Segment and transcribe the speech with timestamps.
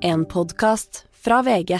[0.00, 1.74] En podkast fra VG.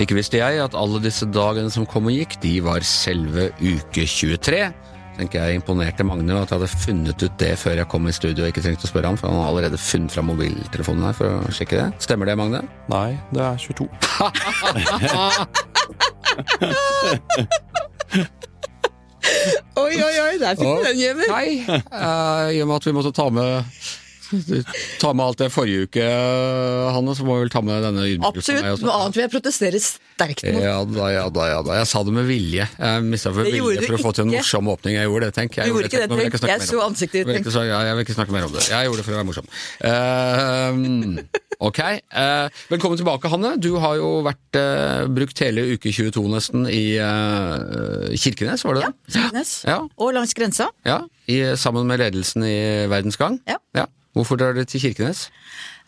[0.00, 4.06] Ikke visste jeg at alle disse dagene som kom og gikk, de var selve uke
[4.08, 4.72] 23.
[5.18, 8.42] Tenker jeg imponerte Magne at jeg hadde funnet ut det før jeg kom i studio
[8.46, 11.26] og ikke trengte å spørre ham, for han har allerede funnet fram mobiltelefonen her for
[11.42, 11.88] å sjekke det.
[12.02, 12.64] Stemmer det, Magne?
[12.88, 13.84] Nei, det er 22.
[19.84, 21.28] Oi, oi, oi, der fikk du den, Jemmer.
[21.28, 21.48] Nei,
[22.04, 23.80] eh, i og med at vi måtte ta med
[25.02, 26.06] Ta med alt det forrige uke,
[26.94, 28.58] Hanne, så må vi vel ta med denne ydmykelsen.
[28.60, 28.68] Absolutt.
[28.70, 28.86] jeg.
[28.86, 30.62] Noe annet vil jeg protestere sterkt mot.
[30.64, 31.78] Ja da, ja da, ja da.
[31.80, 32.66] Jeg sa det med vilje.
[32.66, 34.98] Jeg mista for Det vilje for å få til en morsom åpning.
[34.98, 35.58] Jeg gjorde det, tenk.
[35.60, 36.38] Jeg gjorde det, jeg tenk.
[36.38, 38.66] snakke Jeg mer så ansiktet ditt, Jeg ja, jeg vil ikke snakke mer om det.
[38.70, 39.50] Jeg gjorde det for å være morsom.
[39.84, 41.80] Uh, ok.
[41.84, 43.54] Eh, velkommen tilbake, Hanne.
[43.62, 48.84] Du har jo vært eh, brukt hele uke 22 nesten i eh, Kirkenes, var det
[48.84, 48.92] det?
[48.92, 49.14] Ja.
[49.16, 49.54] Kirkenes.
[49.68, 49.80] Ja.
[49.98, 50.70] Og langs grensa.
[50.86, 52.56] Ja, i, sammen med ledelsen i
[52.90, 53.40] Verdensgang.
[53.48, 53.58] Ja.
[54.14, 55.26] Hvorfor drar dere til Kirkenes?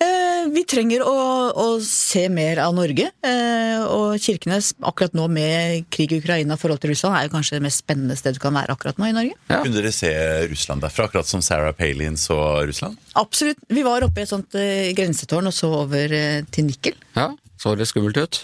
[0.02, 1.12] Eh, vi trenger å,
[1.56, 3.06] å se mer av Norge.
[3.24, 7.34] Eh, og Kirkenes, akkurat nå med krig i Ukraina i forhold til Russland, er jo
[7.36, 9.38] kanskje det mest spennende stedet du kan være akkurat nå i Norge.
[9.48, 9.62] Ja.
[9.62, 10.10] Kunne dere se
[10.50, 12.98] Russland derfra, akkurat som Sarah Palin så Russland?
[13.16, 13.62] Absolutt.
[13.72, 16.98] Vi var oppe i et sånt eh, grensetårn og så over eh, til Nikkel.
[17.16, 18.42] Ja, Så det skummelt ut?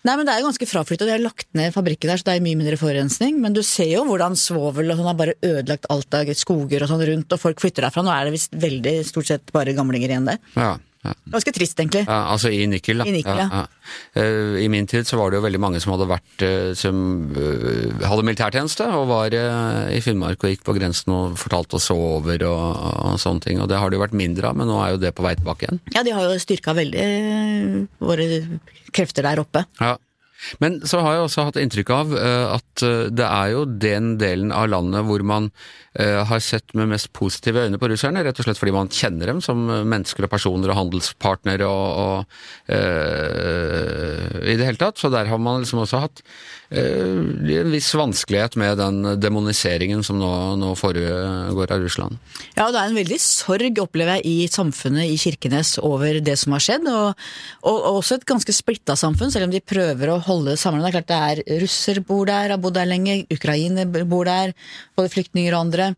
[0.00, 1.04] Nei, men Det er jo ganske fraflyttet.
[1.08, 3.36] De har lagt ned fabrikken der, så det er mye mindre forurensning.
[3.42, 6.92] Men du ser jo hvordan svovel og sånn har bare ødelagt alt av skoger og
[6.92, 8.04] sånn rundt, og folk flytter derfra.
[8.06, 10.40] Nå er det visst veldig stort sett bare gamlinger igjen der.
[10.56, 10.72] Ja.
[11.00, 11.14] Ja.
[11.32, 12.02] Ganske trist, egentlig.
[12.04, 13.06] Ja, altså i Nikkel, da.
[13.08, 13.62] I Nikkel, ja.
[13.62, 14.24] Ja,
[14.60, 16.98] I min tid så var det jo veldig mange som hadde vært eh, som
[17.32, 21.84] eh, hadde militærtjeneste og var eh, i Finnmark og gikk på grensen og fortalte og
[21.84, 22.84] så over og,
[23.14, 23.62] og sånne ting.
[23.64, 25.32] Og det har det jo vært mindre av, men nå er jo det på vei
[25.40, 25.80] tilbake igjen.
[25.96, 28.28] Ja, de har jo styrka veldig eh, våre
[28.92, 29.64] krefter der oppe.
[29.80, 29.96] Ja.
[30.62, 34.14] Men så har jeg også hatt inntrykk av eh, at eh, det er jo den
[34.20, 38.38] delen av landet hvor man eh, har sett med mest positive øyne på russerne, rett
[38.38, 42.72] og slett fordi man kjenner dem som eh, mennesker og personer og handelspartnere og, og
[42.72, 45.00] eh, i det hele tatt.
[45.00, 46.22] Så der har man liksom også hatt
[46.70, 47.18] eh,
[47.60, 52.20] en viss vanskelighet med den demoniseringen som nå, nå foregår av Russland.
[52.54, 56.54] Ja, det er en veldig sorg, opplever jeg, i samfunnet i Kirkenes over det som
[56.56, 56.86] har skjedd.
[56.90, 57.26] Og,
[57.64, 60.82] og, og også et ganske splitta samfunn, selv om de prøver å holde det sammen.
[60.84, 61.20] Det er klart det
[61.50, 64.54] er russer bor der, har bodd der lenge, ukrainere bor der,
[64.98, 65.89] både flyktninger og andre.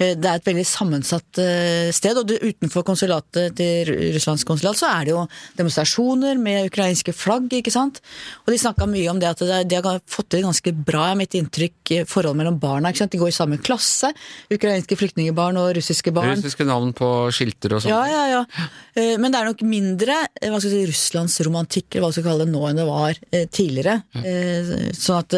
[0.00, 4.88] Eh, Det er et veldig sammensatt eh, sted, og utenfor konsulatet til Russlands konsulat så
[4.88, 5.24] er det jo
[5.58, 8.00] demonstrasjoner med ukrainske flagg, ikke sant.
[8.46, 11.36] Og de snakka mye om det at de har fått til ganske bra, er mitt
[11.36, 12.88] inntrykk, eh, forhold mellom barna.
[12.88, 13.12] ikke sant?
[13.12, 14.12] De går i samme klasse,
[14.52, 16.36] ukrainske flyktningbarn og russiske barn.
[16.38, 17.92] Russiske navn på skilter og sånn.
[17.92, 19.16] Ja, ja, ja.
[19.18, 22.44] Men det er nok mindre hva skal si, Russlands romantikk, eller hva skal jeg kalle
[22.46, 23.20] det nå, enn det var
[23.52, 24.02] tidligere.
[24.12, 24.92] Ja.
[24.92, 25.36] Sånn at,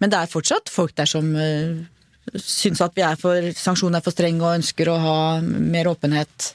[0.00, 1.30] men det er fortsatt folk der som
[2.38, 6.52] syns at vi er for, sanksjonene er for strenge og ønsker å ha mer åpenhet.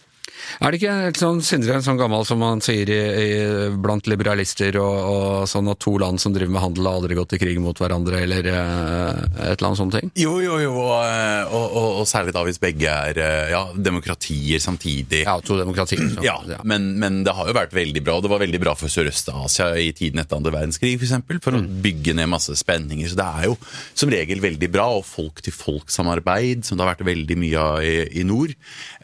[0.59, 3.35] Er det ikke et sånn Sindre, sånn gammel som man sier i, i,
[3.81, 7.35] blant liberalister og, og sånn at to land som driver med handel har aldri gått
[7.35, 9.19] i krig mot hverandre, eller eh,
[9.51, 10.11] et eller annet sånt ting?
[10.19, 14.63] Jo, jo, jo, og, og, og, og særlig da hvis begge er eh, ja, demokratier
[14.63, 15.23] samtidig.
[15.27, 16.01] Ja, to demokratier.
[16.15, 18.75] så- Ja, men, men det har jo vært veldig bra, og det var veldig bra
[18.79, 23.11] for Sørøst-Asia i tiden etter andre verdenskrig, for, eksempel, for å bygge ned masse spenninger.
[23.11, 23.57] Så det er jo
[23.93, 28.25] som regel veldig bra, og folk-til-folk-samarbeid, som det har vært veldig mye av i, i
[28.27, 28.55] nord,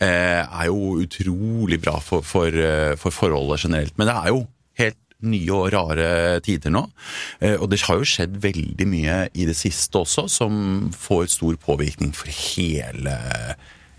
[0.01, 3.97] eh, er jo utrolig bra for, for, eh, for forholdet generelt.
[3.97, 4.47] Men det er jo
[4.79, 6.85] helt nye og rare tider nå.
[7.41, 11.55] Eh, Og det har jo skjedd veldig mye i det siste også, som får stor
[11.61, 13.17] påvirkning for hele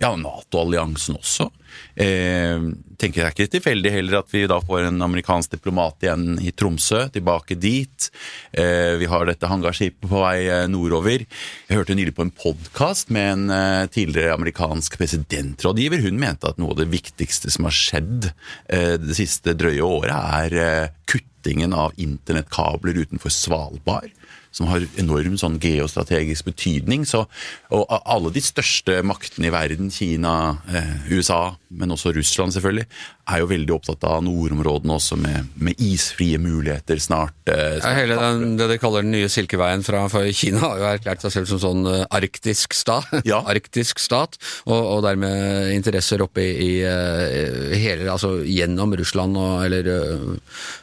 [0.02, 1.48] ja, Nato-alliansen også.
[1.94, 2.62] Eh,
[3.00, 6.52] tenker Det er ikke tilfeldig heller at vi da får en amerikansk diplomat igjen i
[6.54, 8.08] Tromsø, tilbake dit.
[8.52, 11.24] Eh, vi har dette hangarskipet på vei eh, nordover.
[11.68, 16.02] Jeg hørte nylig på en podkast med en eh, tidligere amerikansk presidentrådgiver.
[16.06, 18.32] Hun mente at noe av det viktigste som har skjedd
[18.68, 24.10] eh, det siste drøye året, er eh, kuttingen av internettkabler utenfor Svalbard
[24.52, 27.06] som har enorm sånn geostrategisk betydning.
[27.08, 27.24] Så,
[27.72, 32.86] og alle de største maktene i verden, Kina, eh, USA, men også Russland selvfølgelig,
[33.30, 37.34] er jo veldig opptatt av nordområdene også, med, med isfrie muligheter snart.
[37.46, 40.88] Eh, Ja, hele den, det de kaller den nye Silkeveien fra, fra Kina har jo
[40.90, 43.38] erklært seg selv som sånn eh, arktisk stat, Ja.
[43.54, 49.62] arktisk stat og, og dermed interesser oppe i, i eh, hele, altså gjennom Russland, og,
[49.68, 50.26] eller eh,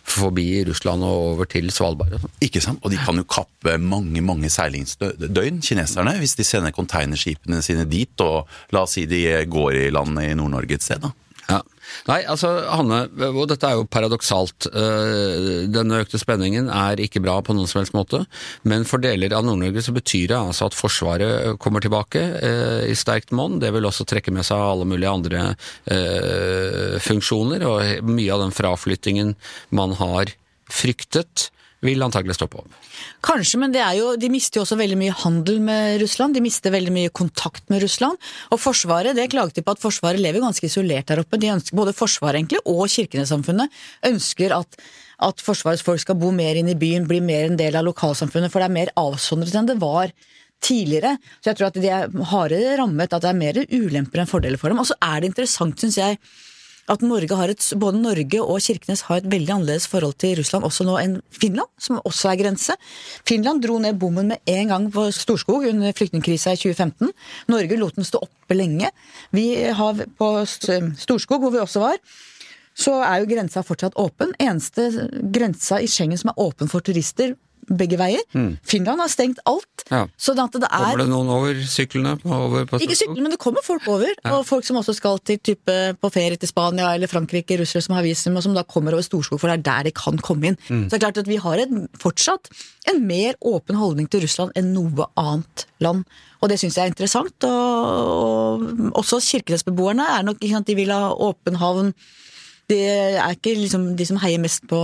[0.10, 2.16] forbi Russland og over til Svalbard.
[2.18, 2.36] og sånn.
[2.48, 2.80] Ikke sant?
[2.84, 8.14] Og de kan jo kappe mange mange seilingsdøgn, kineserne, hvis de sender containerskipene sine dit,
[8.24, 11.04] og la oss si de går i land i Nord-Norge et sted.
[11.04, 11.12] da.
[11.50, 11.64] Ja.
[12.06, 13.00] Nei, altså Hanne,
[13.32, 14.68] og dette er jo paradoksalt.
[14.70, 18.22] Den Denne økte spenningen er ikke bra på noen som helst måte,
[18.70, 22.98] men for deler av Nord-Norge så betyr det altså at Forsvaret kommer tilbake eh, i
[22.98, 23.58] sterkt monn.
[23.64, 25.46] Det vil også trekke med seg alle mulige andre
[25.90, 29.34] eh, funksjoner, og mye av den fraflyttingen
[29.74, 30.36] man har
[30.70, 31.50] fryktet,
[31.86, 32.78] vil antagelig stoppe opp.
[33.24, 36.36] Kanskje, men det er jo, de mister jo også veldig mye handel med Russland.
[36.36, 38.20] De mister veldig mye kontakt med Russland.
[38.52, 41.40] Og Forsvaret, det klaget de på at Forsvaret lever ganske isolert der oppe.
[41.40, 43.80] De ønsker, Både Forsvaret egentlig og kirkenesamfunnet
[44.10, 44.82] ønsker at,
[45.30, 48.52] at Forsvarets folk skal bo mer inn i byen, bli mer en del av lokalsamfunnet,
[48.52, 50.12] for det er mer avsondret enn det var
[50.60, 51.16] tidligere.
[51.40, 54.60] Så jeg tror at de er hardere rammet, at det er mer ulemper enn fordeler
[54.60, 54.82] for dem.
[54.84, 56.20] Og så er det interessant, syns jeg,
[56.90, 60.66] at Norge har et, både Norge og Kirkenes har et veldig annerledes forhold til Russland
[60.68, 62.76] også nå enn Finland, som også er grense.
[63.30, 67.14] Finland dro ned bommen med en gang på Storskog under flyktningkrisa i 2015.
[67.54, 68.90] Norge lot den stå oppe lenge.
[69.36, 72.02] Vi har på Storskog, hvor vi også var,
[72.80, 74.34] så er jo grensa fortsatt åpen.
[74.40, 74.90] Eneste
[75.34, 77.36] grensa i Schengen som er åpen for turister
[77.70, 78.24] begge veier.
[78.68, 79.84] Finland har stengt alt.
[79.90, 80.04] Ja.
[80.20, 82.16] Sånn at det er Kommer det noen over syklene?
[82.26, 84.12] Over ikke syklene, men det kommer folk over.
[84.32, 87.98] Og folk som også skal til type på ferie til Spania eller Frankrike, russere som
[87.98, 90.52] har visum, og som da kommer over Storskog, for det er der de kan komme
[90.52, 90.60] inn.
[90.68, 92.52] Så det er klart at vi har en, fortsatt
[92.90, 96.06] en mer åpen holdning til Russland enn noe annet land.
[96.40, 97.46] Og det syns jeg er interessant.
[97.48, 101.94] Og, og også Kirkenesbeboerne er nok ikke sant, de vil ha åpen havn.
[102.70, 104.80] Det er ikke liksom de som heier mest på,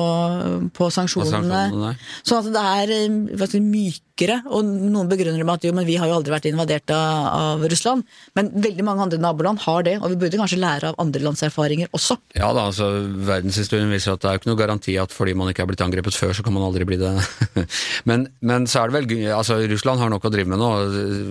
[0.73, 1.61] på sanksjonene.
[1.69, 1.93] nei.
[2.25, 5.85] Sånn at det er eh, si, mykere, og noen begrunner det med at jo, men
[5.85, 8.01] vi har jo aldri vært invadert av, av Russland.
[8.37, 11.45] Men veldig mange andre naboland har det, og vi burde kanskje lære av andre lands
[11.45, 12.17] erfaringer også.
[12.33, 12.89] Ja da, altså
[13.27, 15.85] verdenshistorien viser at det er jo ikke noe garanti at fordi man ikke er blitt
[15.85, 17.13] angrepet før, så kan man aldri bli det.
[18.09, 20.71] men, men så er det vel altså Russland har nok å drive med nå.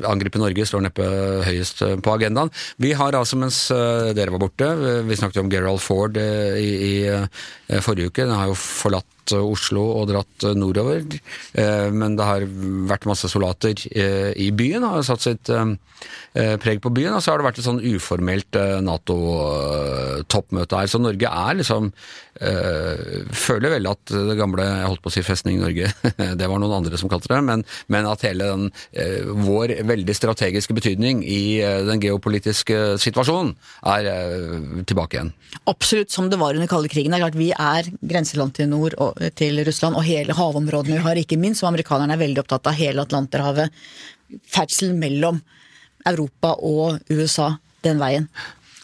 [0.06, 1.10] Angripe Norge står neppe
[1.48, 2.54] høyest på agendaen.
[2.78, 4.70] Vi har altså, mens eh, dere var borte,
[5.08, 8.26] vi snakket jo om Gerald Ford eh, i, i eh, forrige uke.
[8.26, 11.04] Den har jo forlatt eh, Oslo og dratt eh, nordover.
[11.54, 12.44] Eh, Men det har
[12.90, 15.50] vært masse soldater i byen, har satt sitt
[16.34, 17.14] preg på byen.
[17.16, 20.90] Og så har det vært et sånn uformelt Nato-toppmøte her.
[20.90, 21.90] Så Norge er liksom
[22.34, 25.86] Føler vel at det gamle Jeg holdt på å si Festning Norge,
[26.40, 28.64] det var noen andre som kalte det, men, men at hele den
[29.46, 33.54] vår veldig strategiske betydning i den geopolitiske situasjonen
[33.86, 34.10] er
[34.82, 35.30] tilbake igjen.
[35.70, 37.14] Absolutt som det var under kalde krigen.
[37.14, 41.04] Det er klart Vi er grenseland til nord og til Russland, og hele havområdene vi
[41.04, 43.84] har, ikke minst, som amerikanerne er veldig opptatt av, hele Atlanterhavet.
[44.50, 45.40] Ferdsel mellom
[46.08, 48.28] Europa og USA den veien.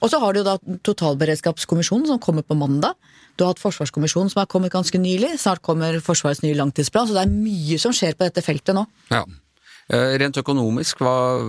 [0.00, 0.56] Og så har du da
[0.86, 2.96] totalberedskapskommisjonen som kommer på mandag.
[3.36, 5.34] Du har hatt forsvarskommisjonen som har kommet ganske nylig.
[5.40, 7.08] Snart kommer Forsvarets nye langtidsplan.
[7.08, 8.86] Så det er mye som skjer på dette feltet nå.
[9.12, 9.22] Ja.
[9.90, 11.40] Eh, Rent økonomisk, hva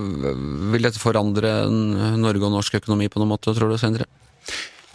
[0.73, 4.07] vil dette forandre Norge og norsk økonomi på noen måte, tror du, Sindre?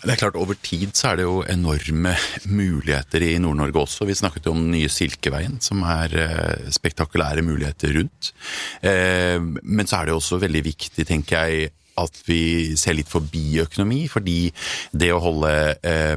[0.03, 2.13] Det er klart, Over tid så er det jo enorme
[2.45, 4.07] muligheter i Nord-Norge også.
[4.09, 8.33] Vi snakket jo om den nye Silkeveien, som er eh, spektakulære muligheter rundt.
[8.85, 13.09] Eh, men så er det jo også veldig viktig, tenker jeg, at vi ser litt
[13.09, 14.05] forbi økonomi.
[14.13, 14.39] Fordi
[14.93, 16.17] det å holde eh,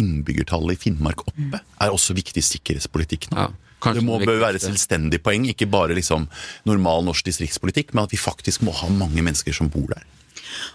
[0.00, 3.44] innbyggertallet i Finnmark oppe er også viktig sikkerhetspolitikk nå.
[3.44, 6.28] Ja, kanskje det må bør være selvstendig poeng, ikke bare liksom
[6.68, 10.08] normal norsk distriktspolitikk, men at vi faktisk må ha mange mennesker som bor der.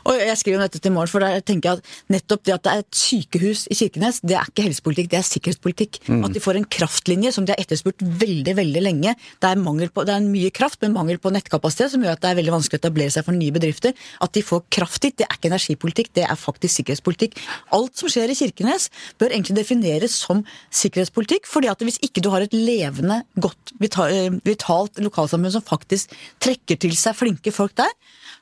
[0.06, 2.66] Og jeg skriver om dette til morgen, for der tenker jeg at nettopp det at
[2.66, 6.00] det er et sykehus i Kirkenes, det er ikke helsepolitikk, det er sikkerhetspolitikk.
[6.26, 9.16] At de får en kraftlinje som de har etterspurt veldig, veldig lenge.
[9.42, 12.24] Det er, mangel på, det er mye kraft, men mangel på nettkapasitet som gjør at
[12.24, 13.96] det er veldig vanskelig å etablere seg for nye bedrifter.
[14.24, 17.39] At de får kraft dit, det er ikke energipolitikk, det er faktisk sikkerhetspolitikk.
[17.75, 18.89] Alt som skjer i Kirkenes
[19.22, 24.30] bør egentlig defineres som sikkerhetspolitikk, fordi at hvis ikke du har et levende, godt, eh,
[24.46, 26.13] vitalt lokalsamfunn som faktisk
[26.44, 27.92] trekker til seg flinke folk der,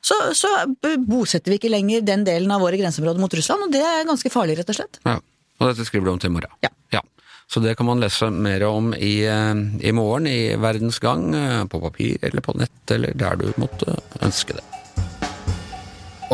[0.04, 0.48] så, så
[1.08, 4.30] bosetter vi ikke lenger den delen av våre grenseområder mot Russland, og det er ganske
[4.30, 5.02] farlig, rett og slett.
[5.02, 5.18] Ja,
[5.60, 6.54] og dette skriver du om til i morgen.
[6.62, 6.70] Ja.
[7.46, 9.54] Så det kan man lese mer om i, eh,
[9.88, 13.98] i morgen i Verdens Gang, eh, på papir eller på nett, eller der du måtte
[14.20, 14.64] ønske det.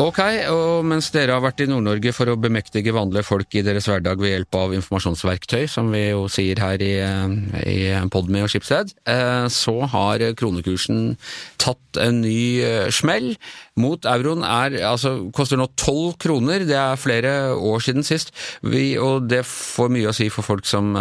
[0.01, 0.17] Ok,
[0.49, 4.17] og mens dere har vært i Nord-Norge for å bemektige vanlige folk i deres hverdag
[4.17, 7.33] ved hjelp av informasjonsverktøy, som vi jo sier her i, eh,
[7.69, 7.75] i
[8.09, 11.19] Podme og Skipsted, eh, så har kronekursen
[11.61, 13.35] tatt en ny eh, smell.
[13.77, 18.97] Mot euroen er, altså, koster nå 12 kroner, det er flere år siden sist, vi,
[18.97, 20.97] og det får mye å si for folk som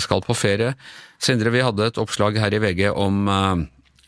[0.00, 0.72] skal på ferie.
[1.20, 3.28] Sindre, vi hadde et oppslag her i VG om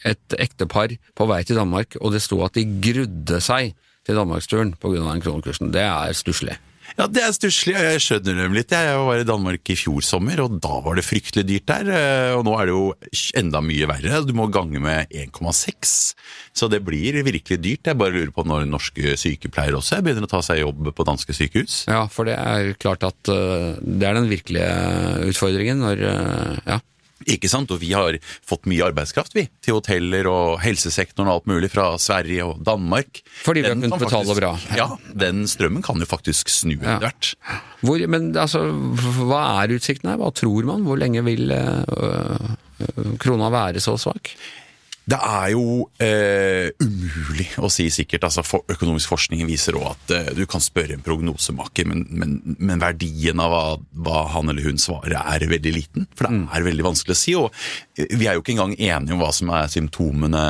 [0.07, 3.75] et ektepar på vei til Danmark, og det sto at de grudde seg
[4.09, 4.97] til danmarksturen pga.
[5.05, 5.71] den kronekursen.
[5.75, 6.57] Det er stusslig.
[6.97, 7.75] Ja, det er stusslig.
[7.77, 8.73] og Jeg skjønner dem litt.
[8.73, 11.91] Jeg var i Danmark i fjor sommer, og da var det fryktelig dyrt der.
[11.93, 12.95] eh, Og nå er det jo
[13.39, 14.23] enda mye verre.
[14.27, 16.15] Du må gange med 1,6.
[16.57, 17.85] Så det blir virkelig dyrt.
[17.93, 21.37] Jeg bare lurer på når norske sykepleiere også begynner å ta seg jobb på danske
[21.37, 21.85] sykehus.
[21.93, 26.81] Ja, for det er klart at eh, det er den virkelige utfordringen når eh, Ja.
[27.27, 27.71] Ikke sant?
[27.75, 29.49] Og vi har fått mye arbeidskraft, vi.
[29.65, 33.23] Til hoteller og helsesektoren og alt mulig fra Sverige og Danmark.
[33.43, 34.53] Fordi vi har kunnet betale bra.
[34.79, 34.87] Ja,
[35.19, 36.99] den strømmen kan jo faktisk snu Ja.
[36.99, 37.33] etter hvert.
[37.83, 38.63] Hvor, men altså,
[39.19, 40.23] hva er utsiktene her?
[40.23, 40.87] Hva tror man?
[40.87, 44.31] Hvor lenge vil eh, øh, krona være så svak?
[45.09, 48.27] Det er jo eh, umulig å si sikkert.
[48.29, 52.37] altså for, Økonomisk forskning viser òg at eh, du kan spørre en prognosemaker, men, men,
[52.59, 53.63] men verdien av hva,
[54.05, 56.09] hva han eller hun svarer er veldig liten.
[56.13, 57.37] For det er veldig vanskelig å si.
[57.41, 57.49] Og
[57.97, 60.45] eh, vi er jo ikke engang enige om hva som er symptomene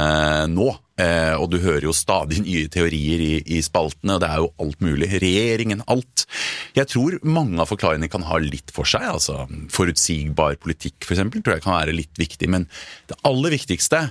[0.50, 0.68] nå.
[0.98, 4.52] Eh, og du hører jo stadig nye teorier i, i spaltene, og det er jo
[4.64, 5.12] alt mulig.
[5.22, 6.26] Regjeringen, alt.
[6.74, 9.06] Jeg tror mange av forklaringene kan ha litt for seg.
[9.06, 12.50] altså Forutsigbar politikk for eksempel, tror jeg kan være litt viktig.
[12.50, 12.66] Men
[13.06, 14.08] det aller viktigste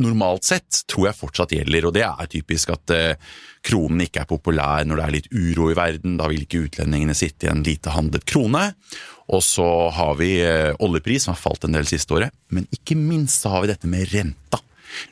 [0.00, 3.32] normalt sett tror jeg fortsatt gjelder, og det er typisk at eh,
[3.64, 6.16] kronen ikke er populær når det er litt uro i verden.
[6.20, 8.66] Da vil ikke utlendingene sitte i en lite handlet krone.
[9.34, 12.34] Og så har vi eh, oljepris, som har falt en del siste året.
[12.54, 14.60] Men ikke minst så har vi dette med renta.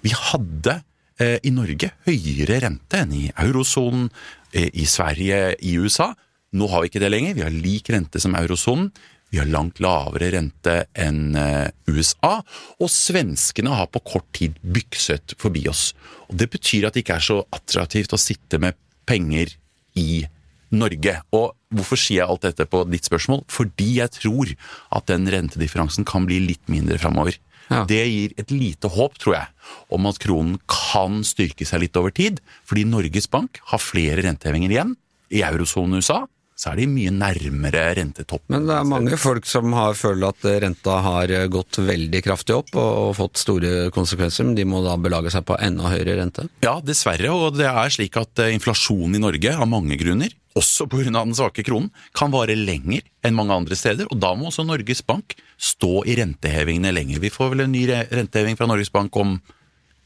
[0.05, 0.79] Vi hadde
[1.21, 4.11] eh, i Norge høyere rente enn i eurosonen,
[4.52, 6.11] i Sverige, i USA.
[6.52, 7.38] Nå har vi ikke det lenger.
[7.38, 8.91] Vi har lik rente som eurosonen.
[9.33, 12.43] Vi har langt lavere rente enn eh, USA,
[12.77, 15.95] og svenskene har på kort tid bykset forbi oss.
[16.29, 18.77] Og Det betyr at det ikke er så attraktivt å sitte med
[19.09, 19.55] penger
[19.97, 20.27] i
[20.73, 21.15] Norge.
[21.33, 23.47] Og hvorfor sier jeg alt dette på ditt spørsmål?
[23.53, 24.53] Fordi jeg tror
[24.99, 27.41] at den rentedifferansen kan bli litt mindre framover.
[27.73, 27.87] Ja.
[27.89, 29.49] Det gir et lite håp, tror jeg,
[29.97, 34.77] om at kronen kan styrke seg litt over tid, fordi Norges Bank har flere rentehevinger
[34.77, 34.97] igjen.
[35.33, 36.27] I eurosonen USA
[36.62, 38.54] så er de mye nærmere rentetoppen.
[38.54, 42.71] Men det er mange folk som har følt at renta har gått veldig kraftig opp
[42.78, 46.45] og fått store konsekvenser, men de må da belage seg på enda høyere rente.
[46.62, 47.33] Ja, dessverre.
[47.35, 51.09] Og det er slik at eh, inflasjonen i Norge av mange grunner, også pga.
[51.11, 54.07] den svake kronen, kan vare lenger enn mange andre steder.
[54.12, 57.19] Og da må også Norges Bank stå i rentehevingene lenger.
[57.26, 59.40] Vi får vel en ny re- renteheving fra Norges Bank om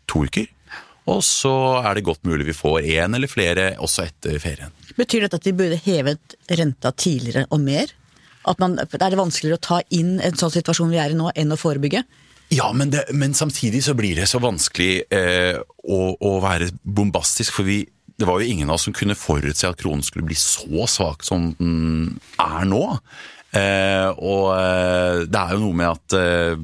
[0.08, 0.48] to uker.
[1.06, 4.74] Og så er det godt mulig vi får én eller flere også etter ferien.
[4.98, 7.92] Betyr dette at vi burde hevet renta tidligere og mer?
[8.60, 11.54] Man, er det vanskeligere å ta inn en sånn situasjon vi er i nå, enn
[11.54, 12.04] å forebygge?
[12.54, 17.56] Ja, men, det, men samtidig så blir det så vanskelig eh, å, å være bombastisk,
[17.58, 17.80] for vi,
[18.16, 21.26] det var jo ingen av oss som kunne forutse at kronen skulle bli så svak
[21.26, 22.84] som den er nå.
[23.56, 26.56] Eh, og eh, det er jo noe med at eh,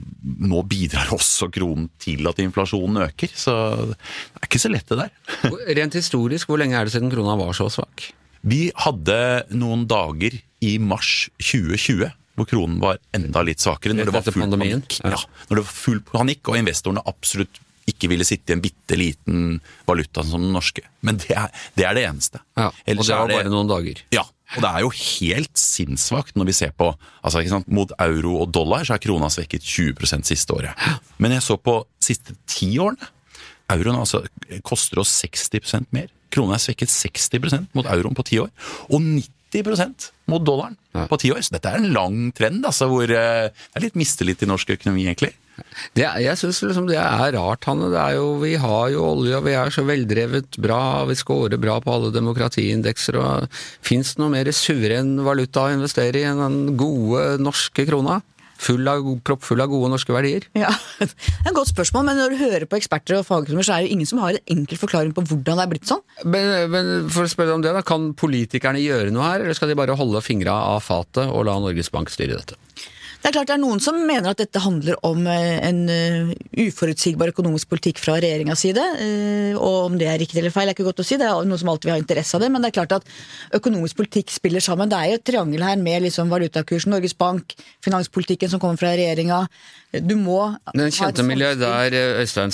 [0.45, 3.55] nå bidrar også kronen til at inflasjonen øker, så
[3.93, 5.13] det er ikke så lett det der.
[5.81, 8.11] Rent historisk, hvor lenge er det siden krona var så svak?
[8.43, 9.17] Vi hadde
[9.55, 13.95] noen dager i mars 2020 hvor kronen var enda litt svakere.
[13.97, 14.97] Når det var full panikk.
[15.05, 15.19] Ja.
[15.51, 19.57] Når det var full panikk, og investorene absolutt ikke ville sitte i en bitte liten
[19.89, 20.85] valuta som den norske.
[21.07, 22.43] Men det er det, er det eneste.
[22.57, 24.03] Ja, og Ellers det var bare noen dager.
[24.15, 24.25] Ja,
[24.57, 26.91] og det er jo helt sinnssvakt når vi ser på
[27.23, 30.89] altså ikke sant, Mot euro og dollar så er krona svekket 20% siste året.
[31.23, 33.11] Men jeg så på siste ti årene.
[33.73, 34.21] Euroen altså
[34.67, 36.11] koster oss 60% mer.
[36.33, 38.51] Krona er svekket 60% mot euroen på ti år.
[38.91, 40.77] Og 90 mot dollaren
[41.09, 41.43] på ti år.
[41.45, 44.75] Så dette er en lang trend altså, hvor eh, det er litt mistillit i norsk
[44.77, 45.33] økonomi, egentlig.
[45.97, 47.91] Det, jeg syns liksom det er rart, Hanne.
[47.93, 51.61] Det er jo, vi har jo olje, og vi er så veldrevet bra, vi scorer
[51.61, 53.19] bra på alle demokratiindekser.
[53.21, 58.21] og Fins det noe mer suveren valuta å investere i enn den gode norske krona?
[58.63, 60.47] Full av, proppfull av gode norske verdier?
[60.55, 60.71] Ja,
[61.03, 63.83] Det er et godt spørsmål, men når du hører på eksperter og fagøkonomer, så er
[63.83, 66.03] det jo ingen som har en enkel forklaring på hvordan det er blitt sånn.
[66.23, 69.73] Men, men for å spørre om det, da, kan politikerne gjøre noe her, eller skal
[69.73, 72.61] de bare holde fingra av fatet og la Norges Bank styre dette?
[73.23, 76.33] Det er klart det er noen som mener at dette handler om eh, en eh,
[76.65, 78.83] uforutsigbar økonomisk politikk fra regjeringas side.
[78.99, 81.21] eh, Og om det er riktig eller feil, er ikke godt å si.
[81.21, 82.51] Det er noe som alltid vil ha interesse av det.
[82.51, 83.07] Men det er klart at
[83.61, 84.91] økonomisk politikk spiller sammen.
[84.91, 87.55] Det er jo et triangel her med liksom valutakursen, Norges Bank,
[87.87, 89.45] finanspolitikken som kommer fra regjeringa.
[89.93, 91.29] Du må Den kjente samspill.
[91.29, 92.51] milliardær Øystein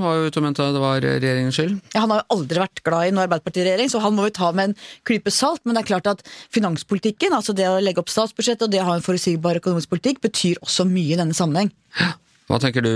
[0.00, 1.80] var jo ute og mente det var regjeringens skyld.
[1.92, 4.52] Ja, han har jo aldri vært glad i noe Arbeiderparti-regjering, så han må vi ta
[4.52, 5.60] med en klype salt.
[5.64, 6.22] Men det er klart at
[6.54, 10.05] finanspolitikken, altså det å legge opp statsbudsjettet og det å ha en forutsigbar økonomisk politikk,
[10.14, 11.72] betyr også mye i denne sammenheng.
[12.46, 12.92] Hva tenker du,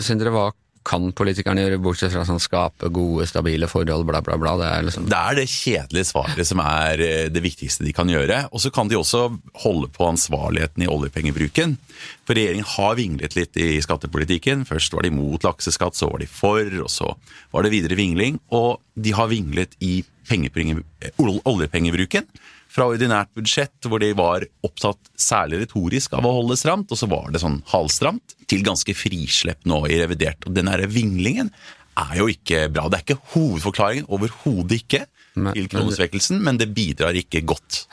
[0.00, 0.46] Sindre, hva
[0.88, 4.54] kan politikerne gjøre, bortsett fra sånn skape gode, stabile forhold, bla, bla, bla?
[4.56, 8.08] Det er liksom Det er det kjedelige svaret som er eh, det viktigste de kan
[8.08, 8.46] gjøre.
[8.56, 9.26] Og så kan de også
[9.66, 11.76] holde på ansvarligheten i oljepengebruken.
[12.24, 14.64] For regjeringen har vinglet litt i skattepolitikken.
[14.64, 17.12] Først var de mot lakseskatt, så var de for, og så
[17.52, 18.40] var det videre vingling.
[18.56, 19.98] Og de har vinglet i
[20.30, 20.80] pengepenger-
[21.20, 22.24] ol- oljepengebruken
[22.68, 27.08] fra ordinært budsjett, hvor de var opptatt særlig retorisk av å holde stramt, og så
[27.10, 30.44] var det sånn halvstramt, til ganske frislepp nå i revidert.
[30.46, 31.50] Og den derre vinglingen
[31.98, 32.86] er jo ikke bra.
[32.88, 37.86] Det er ikke hovedforklaringen, overhodet ikke, Men- til kronesvekkelsen, men det bidrar ikke godt.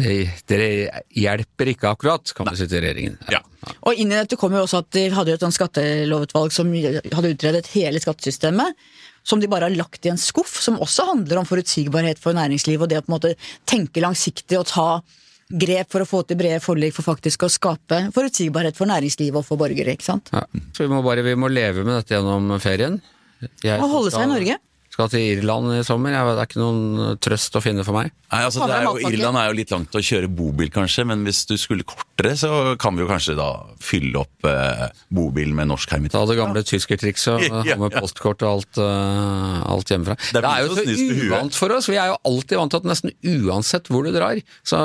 [0.00, 3.18] Det, dere hjelper ikke akkurat, kan du si til regjeringen.
[3.30, 3.42] Ja.
[3.84, 7.34] Og inn i dette kom jo også at de hadde jo et skattelovutvalg som hadde
[7.34, 8.78] utredet hele skattesystemet.
[9.26, 12.86] Som de bare har lagt i en skuff, som også handler om forutsigbarhet for næringslivet.
[12.86, 13.34] Og det å på en måte
[13.68, 14.88] tenke langsiktig og ta
[15.50, 19.46] grep for å få til brede forlik for faktisk å skape forutsigbarhet for næringslivet og
[19.46, 19.96] for borgere.
[19.96, 20.30] ikke sant?
[20.32, 20.44] Ja.
[20.76, 23.00] Så vi må bare vi må leve med dette gjennom ferien.
[23.64, 24.58] Jeg Og holde seg i Norge.
[24.90, 26.10] Skal til Irland i sommer.
[26.12, 28.10] Vet- det er ikke noen trøst å finne for meg.
[28.30, 28.94] Nei, altså, det er jo.
[29.10, 32.76] Irland er jo litt langt å kjøre bobil, kanskje, men hvis du skulle kortere, så
[32.78, 33.48] kan vi jo kanskje da
[33.82, 36.28] fylle opp eh, bobilen med norsk Ta hermetikk.
[36.30, 40.14] det gamle tyskertrikset og Ja, med postkort og alt, uh, alt hjemmefra.
[40.20, 41.88] Det Det er er, jo så uvant for oss.
[41.90, 43.14] Vi er jo alltid vant til at nesten
[43.46, 44.78] uansett hvor du drar, så,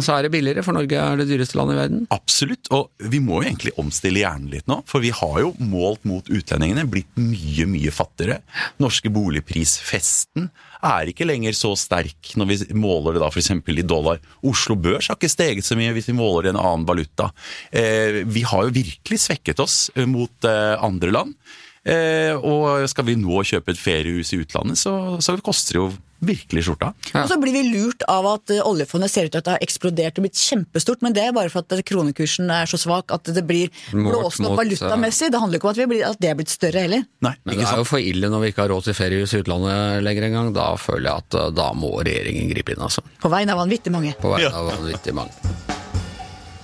[0.00, 2.06] så er det billigere, for Norge er det dyreste landet i verden.
[2.14, 6.04] Absolutt, og vi må jo egentlig omstille hjernen litt nå, for vi har jo målt
[6.08, 8.40] mot utlendingene blitt mye, mye fattigere.
[8.80, 10.50] Norske boligprisfesten
[10.82, 13.52] er ikke lenger så sterk når vi måler det da f.eks.
[13.54, 14.20] i dollar.
[14.42, 17.30] Oslo Børs har ikke steget så mye hvis vi måler i en annen valuta.
[17.70, 21.36] Eh, vi har jo virkelig svekket oss eh, mot eh, andre land.
[21.82, 25.90] Eh, og skal vi nå kjøpe et feriehus i utlandet, så, så koster det jo
[26.22, 26.92] virkelig skjorta.
[27.10, 27.24] Ja.
[27.24, 29.64] Og så blir vi lurt av at eh, oljefondet ser ut til at det har
[29.66, 33.26] eksplodert og blitt kjempestort, men det er bare for at kronekursen er så svak at
[33.34, 35.32] det blir blåst opp valutamessig.
[35.34, 37.02] Det handler ikke om at, vi blir, at det er blitt større heller.
[37.26, 37.82] Nei, Men ikke det er sant?
[37.82, 40.54] jo for ille når vi ikke har råd til feriehus i utlandet lenger engang.
[40.54, 43.02] Da føler jeg at eh, da må regjeringen gripe inn, altså.
[43.18, 44.14] På vegne av vanvittig mange.
[44.22, 44.54] På vegne Ja.
[44.62, 45.81] av vanvittig mange.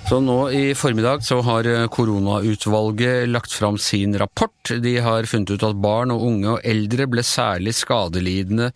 [0.08, 4.70] Så nå i formiddag så har eh, koronautvalget lagt fram sin rapport.
[4.80, 8.70] De har funnet ut at barn og unge og eldre ble særlig skadelidende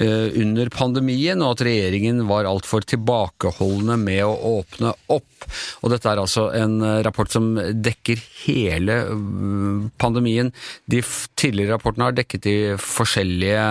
[0.00, 5.44] eh, under pandemien, og at regjeringen var altfor tilbakeholdne med å åpne opp.
[5.84, 10.54] Og dette er altså en eh, rapport som dekker hele mm, pandemien.
[10.88, 11.02] De
[11.36, 13.68] tidligere rapportene har dekket de forskjellige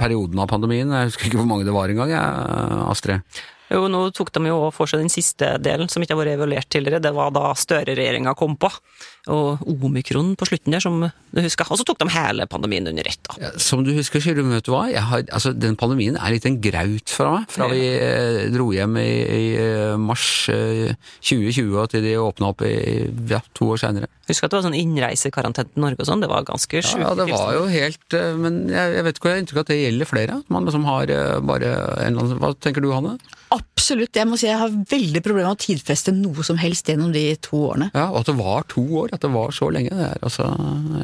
[0.00, 0.96] periodene av pandemien.
[0.96, 2.16] Jeg husker ikke hvor mange det var engang,
[2.88, 3.20] Astrid.
[3.68, 6.70] Jo, nå tok de jo for seg den siste delen, som ikke har vært evaluert
[6.72, 7.02] tidligere.
[7.04, 8.70] Det var da Støre-regjeringa kom på.
[9.28, 11.68] Og omikron på slutten der, som du husker.
[11.70, 13.36] Og så tok de hele pandemien under ett, da.
[13.42, 14.86] Ja, Som du husker, Kyrre, vet du hva?
[14.90, 17.48] Jeg har, altså, den pandemien er litt en graut fra meg.
[17.52, 17.72] Fra Ja.
[17.74, 22.62] vi eh, dro hjem i, i eh, mars eh, 2020 og til de åpna opp
[22.64, 22.72] i
[23.28, 24.08] ja, to år seinere.
[24.28, 26.20] Husker at det var sånn innreisekarantene til Norge og sånn.
[26.24, 27.00] Det var ganske sjukt.
[27.00, 29.64] Ja, det var jo helt eh, Men jeg, jeg vet ikke, jeg har inntrykk av
[29.66, 30.38] at det gjelder flere.
[30.42, 31.70] At man liksom har eh, bare
[32.04, 33.16] en eller annen Hva tenker du, Hanne?
[33.54, 34.12] Absolutt.
[34.18, 37.24] Jeg må si jeg har veldig problemer med å tidfeste noe som helst gjennom de
[37.44, 37.88] to årene.
[37.96, 39.14] Ja, Og at det var to år.
[39.18, 39.90] At det var så lenge.
[39.98, 40.46] Det er altså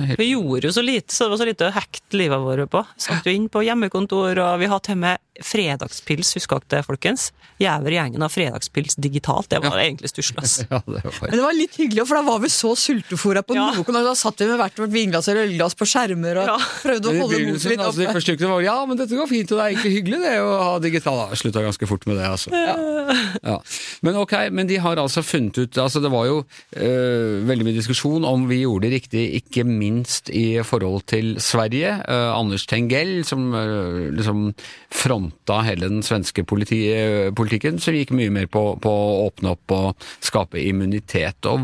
[0.07, 2.71] helt Vi gjorde jo så lite, så det var så lite å hekte livet vårt
[2.71, 2.85] på.
[3.01, 6.87] Satt jo inn på hjemmekontor, og vi hadde til og med fredagspils, husker dere det,
[6.87, 7.31] folkens?
[7.63, 9.49] Jæver gjengen av fredagspils digitalt.
[9.51, 10.45] Det var egentlig stusslig.
[10.71, 13.55] Ja, det var Men det var litt hyggelig, for da var vi så sultefòra på
[13.57, 13.67] Ja.
[13.75, 16.57] noen og Da satt vi med hvert vårt vinglass eller ølglass på skjermer og Ja.
[16.83, 18.15] prøvde å holde motet litt altså, de oppe.
[18.19, 20.51] første ukene var ja, men dette går fint, og det er egentlig hyggelig det å
[20.63, 21.21] ha digital.
[21.35, 22.51] Jeg slutta ganske fort med det, altså.
[23.45, 23.59] Ja.
[24.03, 26.39] Men ok, men de har altså funnet ut altså Det var jo
[26.77, 31.95] øh, veldig mye diskusjon om vi gjorde det riktig, ikke minst i forhold til Sverige.
[32.09, 34.55] Uh, Anders Tengell, som øh, liksom
[35.25, 36.83] fronta hele den svenske politi,
[37.37, 41.45] politikken, som gikk mye mer på, på å åpne opp og skape immunitet.
[41.51, 41.61] Og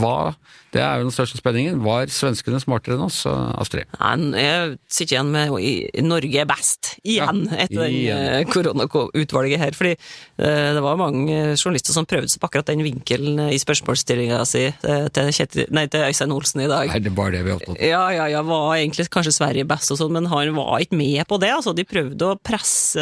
[0.00, 0.34] hva
[0.72, 1.82] Det er jo den største spenningen.
[1.84, 3.84] Var svenskene smartere enn oss, Astrid?
[4.00, 8.40] Nei, jeg sitter igjen med i- Norge er best, igjen, Ja, etter igjen.
[8.40, 9.72] eh, koronautvalget her.
[9.76, 13.60] Fordi eh, det var mange journalister som prøvde seg på akkurat den vinkelen eh, i
[13.60, 16.88] spørsmålsstillinga si eh, til, Kjetil, nei, til Øystein Olsen i dag.
[16.88, 17.76] Nei, det var det vi opptatt?
[17.84, 21.26] Ja, ja, ja, var egentlig kanskje Sverige best og sånn, men han var ikke med
[21.28, 21.52] på det.
[21.52, 23.01] altså De prøvde å presse eh,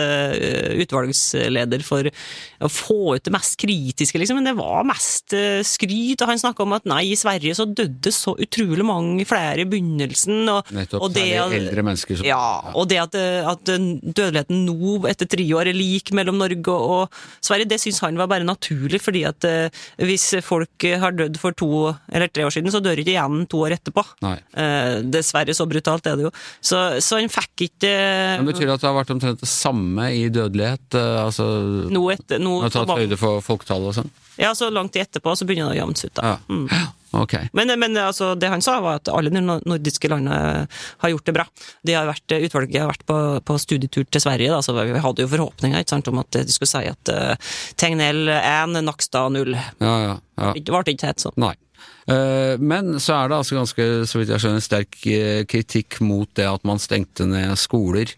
[0.85, 2.09] utvalgsleder for
[2.61, 6.21] å få ut det mest kritiske, liksom, men det var mest eh, skryt.
[6.21, 9.69] Og han snakka om at nei, i Sverige så døde så utrolig mange flere i
[9.69, 10.43] begynnelsen.
[10.53, 11.07] Og, Nettopp.
[11.07, 15.31] og det, særlig eldre mennesker som ja, og det at, eh, at dødeligheten nå, etter
[15.31, 19.25] tre år, er lik mellom Norge og, Sverige, det syns han var bare naturlig, fordi
[19.29, 21.71] at eh, hvis folk har dødd for to
[22.11, 24.05] eller tre år siden, så dør ikke igjen to år etterpå.
[24.27, 26.35] Eh, dessverre, så brutalt er det jo.
[26.61, 27.91] Så, så han fikk ikke
[28.41, 30.95] Men Betyr det at det har vært omtrent det samme i dødelighet?
[30.95, 31.47] eh, Altså
[31.91, 34.11] noe etter noe, Har tatt høyde for folketallet og sånn?
[34.41, 36.15] Ja, så langt etterpå så begynner det å jevne seg ut.
[36.21, 36.23] da.
[36.31, 36.39] Ja.
[36.49, 36.89] Mm.
[37.21, 37.35] Ok.
[37.53, 40.67] Men, men altså, det han sa, var at alle de nordiske landene
[41.03, 41.45] har gjort det bra.
[41.83, 45.27] De har vært, utvalget har vært på, på studietur til Sverige, da, så vi hadde
[45.27, 47.51] jo forhåpninger sant, om at de skulle si at uh,
[47.81, 49.57] Tegnell 1, Nakstad 0.
[49.59, 50.53] Ja, ja, ja.
[50.55, 51.37] Det ble ikke helt sånn.
[51.43, 51.57] Nei.
[52.11, 56.31] Eh, Men så er det altså ganske, så vidt jeg skjønner, sterk eh, kritikk mot
[56.39, 58.17] det at man stengte ned skoler eh,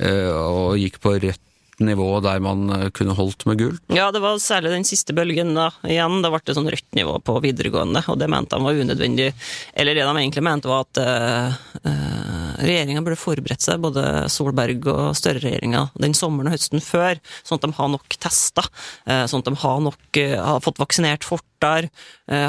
[0.00, 1.46] og gikk på rødt
[1.80, 3.76] nivå der man eh, kunne holdt med gull?
[3.92, 5.54] Ja, det var særlig den siste bølgen.
[5.56, 5.70] da.
[5.86, 9.30] Igjen, da ble det sånn rødt nivå på videregående, og det mente de var unødvendig.
[9.74, 14.88] Eller det de egentlig mente, var at uh, uh, regjeringa burde forberedt seg, både Solberg
[14.92, 18.68] og Støre-regjeringa, den sommeren og høsten før, sånn at de har nok tester,
[19.06, 21.24] sånn at de har, nok, har fått vaksinert
[21.60, 21.90] fortere,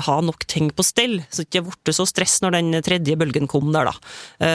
[0.05, 3.47] ha nok ting på stell, så det ikke ble så stress når den tredje bølgen
[3.49, 3.93] kom der, da.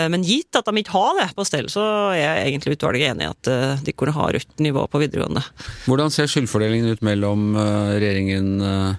[0.08, 1.82] Men gitt at de ikke har det på stell, så
[2.14, 5.42] er jeg egentlig utvalget enig i at de kunne ha rødt nivå på videregående.
[5.86, 8.96] Hvordan ser skyldfordelingen ut mellom regjeringen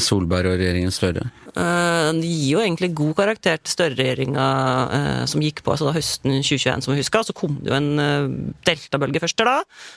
[0.00, 1.28] Solberg og regjeringen Støre?
[1.54, 4.46] Det gir jo egentlig god karakter til Støre-regjeringa
[5.30, 7.24] som gikk på altså da høsten 2021, som vi husker.
[7.26, 9.56] Så kom det jo en deltabølge først da.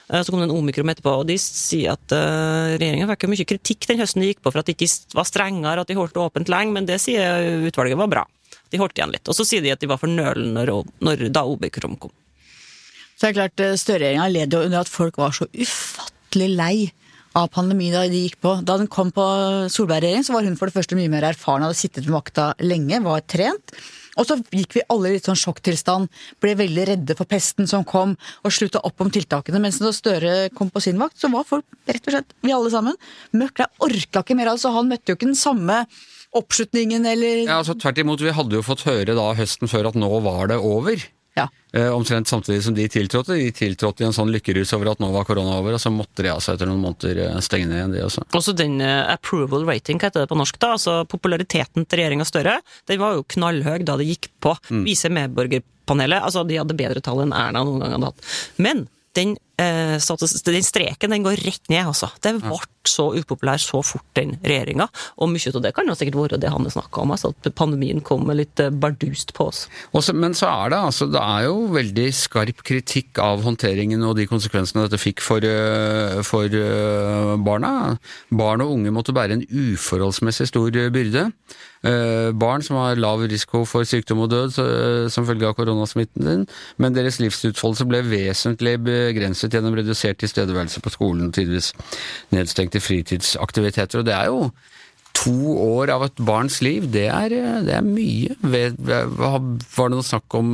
[0.09, 3.89] Så kom det en omikron etterpå, og de sier at regjeringa fikk jo mye kritikk
[3.91, 6.51] den høsten de gikk på for at de ikke var strengere, at de holdt åpent
[6.51, 8.25] lenge, men det sier utvalget var bra.
[8.71, 9.27] De holdt igjen litt.
[9.27, 12.13] Og så sier de at de var for nølende når, når da omikron kom.
[13.15, 16.75] Så det er klart, Støre-regjeringa led jo under at folk var så ufattelig lei
[17.37, 18.57] av pandemien da de gikk på.
[18.67, 19.23] Da den kom på
[19.71, 22.99] Solberg-regjering, så var hun for det første mye mer erfaren, hadde sittet med makta lenge,
[23.05, 23.75] var trent.
[24.19, 26.09] Og så gikk vi alle i litt sånn sjokktilstand,
[26.43, 29.61] ble veldig redde for pesten som kom, og slutta opp om tiltakene.
[29.63, 32.73] Mens da Støre kom på sin vakt, så var folk rett og slett, vi alle
[32.73, 32.99] sammen,
[33.31, 35.85] møkla orka ikke mer av det, så han møtte jo ikke den samme
[36.35, 39.99] oppslutningen eller Ja, altså Tvert imot, vi hadde jo fått høre da høsten før at
[39.99, 40.99] nå var det over.
[41.37, 41.47] Ja.
[41.73, 43.37] Eh, omtrent samtidig som de tiltrådte.
[43.39, 46.25] De tiltrådte i en sånn lykkerus over at nå var korona over, og så måtte
[46.25, 48.25] de altså etter noen måneder stenge ned igjen, de også.
[48.37, 52.27] Også den uh, approval rating, hva heter det på norsk, da, altså populariteten til regjeringa
[52.27, 52.57] Støre,
[52.91, 54.57] den var jo knallhøy da det gikk på.
[54.69, 54.83] Mm.
[54.89, 58.33] Viser medborgerpanelet, altså de hadde bedre tall enn Erna noen gang hadde hatt.
[58.59, 62.09] Men den, eh, den streken den går rett ned, altså.
[62.23, 64.87] Det ble så upopulær så fort, den regjeringa.
[65.21, 67.51] Og mye av det kan jo sikkert være det han har snakka om, altså at
[67.53, 69.67] pandemien kom med litt bardust på oss.
[69.93, 74.15] Også, men så er det altså, det er jo veldig skarp kritikk av håndteringen og
[74.17, 75.45] de konsekvensene dette fikk for,
[76.25, 76.47] for
[77.45, 77.73] barna.
[78.33, 81.27] Barn og unge måtte bære en uforholdsmessig stor byrde.
[82.37, 84.57] Barn som har lav risiko for sykdom og død
[85.13, 86.45] som følge av koronasmitten,
[86.81, 91.71] men deres livsutfoldelse ble vesentlig begrenset gjennom redusert tilstedeværelse på skolen og tidvis
[92.35, 94.01] nedstengte fritidsaktiviteter.
[94.01, 94.51] Og det er jo
[95.17, 97.33] to år av et barns liv, det er,
[97.65, 98.35] det er mye.
[98.41, 100.51] Var det noe snakk om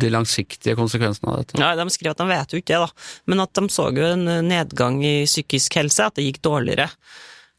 [0.00, 1.60] de langsiktige konsekvensene av dette?
[1.62, 3.06] Ja, De skriver at de vet jo ikke det, da.
[3.32, 6.90] Men at de så jo en nedgang i psykisk helse, at det gikk dårligere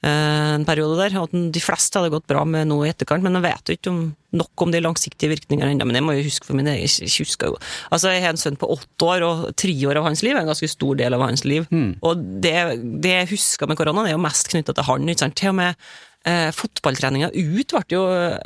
[0.05, 3.45] en periode der, at de fleste hadde gått bra med noe i etterkant, men jeg
[3.47, 4.01] vet jo ikke om,
[4.37, 5.87] nok om de langsiktige virkningene ennå.
[5.89, 7.57] Men jeg må jo huske for min egen husker jo.
[7.89, 10.43] Altså, jeg har en sønn på åtte år, og tre år av hans liv er
[10.43, 11.65] en ganske stor del av hans liv.
[11.73, 11.95] Mm.
[12.05, 12.53] Og det,
[13.01, 15.09] det jeg husker med koronaen, er jo mest knytta til han.
[15.09, 15.37] ikke sant?
[15.41, 15.87] Til og med
[16.29, 18.03] eh, fotballtreninga ut ble jo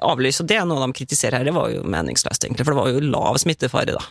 [0.08, 1.50] avlyst, og det er noe de kritiserer her.
[1.50, 4.06] Det var jo meningsløst, egentlig, for det var jo lav smittefare da.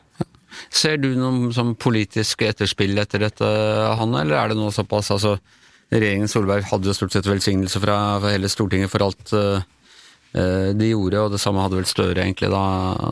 [0.68, 3.48] Ser du noe som politisk etterspill etter dette,
[3.96, 5.38] Hanne, eller er det noe såpass altså
[5.90, 7.98] regjeringen Solberg hadde jo stort sett velsignelse fra,
[8.28, 9.60] hele Stortinget for alt uh,
[10.30, 12.64] de gjorde, og det samme hadde vel Støre egentlig da,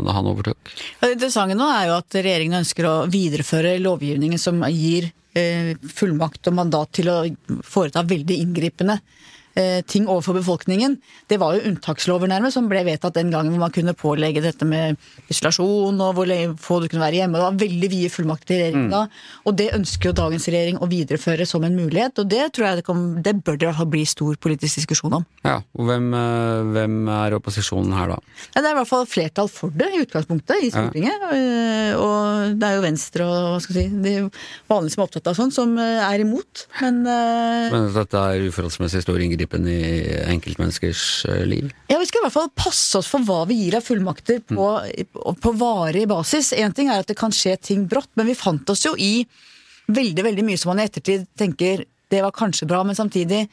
[0.06, 0.74] da han overtok.
[1.02, 6.46] Det interessante nå er jo at regjeringen ønsker å videreføre lovgivningen som gir eh, fullmakt
[6.46, 7.16] og mandat til å
[7.66, 9.00] foreta veldig inngripende
[9.90, 10.96] ting overfor befolkningen.
[11.30, 14.66] Det var jo unntakslover nærmest som ble vedtatt den gangen hvor man kunne pålegge dette
[14.68, 14.98] med
[15.32, 16.30] isolasjon og hvor
[16.62, 17.38] få du kunne være hjemme.
[17.38, 19.04] Det var veldig vide fullmakter til regjeringen da.
[19.08, 19.42] Mm.
[19.48, 22.20] Og det ønsker jo dagens regjering å videreføre som en mulighet.
[22.22, 24.80] Og det tror jeg det, kan, det bør det i hvert fall bli stor politisk
[24.80, 25.26] diskusjon om.
[25.46, 26.08] Ja, og hvem,
[26.74, 28.18] hvem, er opposisjonen her da?
[28.54, 31.26] Ja, det er i hvert fall flertall for det i utgangspunktet i Stortinget.
[31.26, 31.98] Ja.
[31.98, 34.14] Og det er jo Venstre og hva skal jeg si, de
[34.70, 36.66] vanlige som er opptatt av sånn, som er imot.
[36.82, 41.72] Men, Men dette er uforholdsmessig stor inngripende i enkeltmenneskers liv?
[41.88, 44.80] Ja, Vi skal i hvert fall passe oss for hva vi gir av fullmakter på,
[44.84, 45.40] mm.
[45.40, 46.52] på varig basis.
[46.52, 49.26] Én ting er at det kan skje ting brått, men vi fant oss jo i
[49.88, 53.48] veldig veldig mye som man i ettertid tenker det var kanskje bra, men samtidig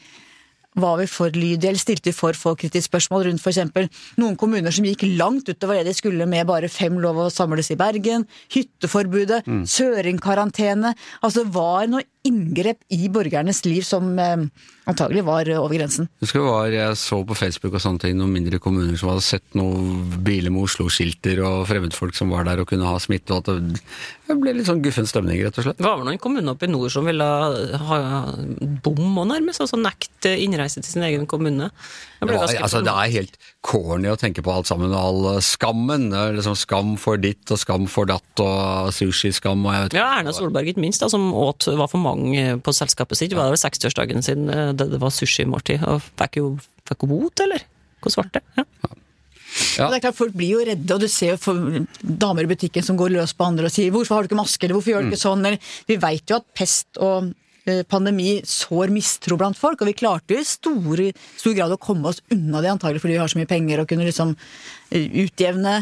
[0.75, 3.87] var vi for lydige, eller stilte vi for få kritiske spørsmål rundt f.eks.
[4.19, 7.71] noen kommuner som gikk langt utover det de skulle med bare fem lov å samles
[7.71, 9.63] i Bergen, hytteforbudet, mm.
[9.71, 14.45] søringkarantene Altså det var noe inngrep i borgernes liv som eh,
[14.89, 16.09] antagelig var over grensen.
[16.23, 19.25] Husker det var, Jeg så på Facebook og sånne ting, noen mindre kommuner som hadde
[19.25, 23.45] sett noen biler med Oslo-skilter og fremmedfolk som var der og kunne ha smitte, og
[23.45, 23.81] at
[24.25, 25.79] det ble litt sånn guffen stemning, rett og slett.
[25.79, 27.29] Det var vel noen kommuner oppe i nord som ville
[27.89, 27.99] ha
[28.85, 31.71] bom og nærmest, altså nekte innreise til sin egen kommune.
[32.19, 36.07] Det, var, altså, det er helt corny å tenke på alt sammen, og all skammen.
[36.13, 40.09] Er liksom skam for ditt og skam for datt og sushiskam og jeg vet Ja,
[40.19, 43.33] Erna Solberg ikke minst, da, som åt var for mange på selskapet sitt.
[43.33, 46.51] Det var vel 60-årsdagen sin det, det var sushimåltid, og fikk jo
[46.85, 47.65] fikk bot, eller?
[48.05, 48.43] Hvordan ble det?
[48.61, 48.65] Ja.
[49.79, 49.85] Ja.
[49.85, 52.83] Og det er klart Folk blir jo redde, og du ser jo damer i butikken
[52.83, 55.01] som går løs på andre og sier 'hvorfor har du ikke maske', eller 'hvorfor gjør
[55.01, 55.27] du ikke Mm.
[55.27, 57.31] sånn', eller Vi veit jo at pest og eh,
[57.89, 61.01] pandemi sår mistro blant folk, og vi klarte jo i stor,
[61.35, 63.89] stor grad å komme oss unna det, antagelig fordi vi har så mye penger og
[63.89, 65.79] kunne liksom eh, utjevne